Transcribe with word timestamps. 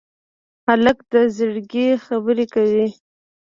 هلک 0.67 0.97
له 1.11 1.21
زړګي 1.37 1.87
خبرې 2.05 2.45
کوي. 2.53 2.87